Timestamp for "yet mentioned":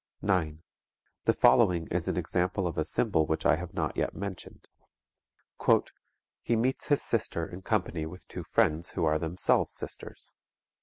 3.95-4.67